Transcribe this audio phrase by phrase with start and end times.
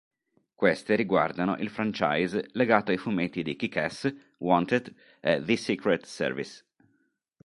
[0.55, 6.65] Queste riguardano il franchise legato ai fumetti di Kick-Ass, Wanted, e The Secret Service.